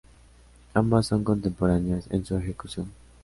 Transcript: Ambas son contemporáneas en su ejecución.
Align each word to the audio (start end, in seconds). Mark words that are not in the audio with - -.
Ambas 0.73 1.05
son 1.05 1.23
contemporáneas 1.23 2.07
en 2.09 2.25
su 2.25 2.35
ejecución. 2.35 2.91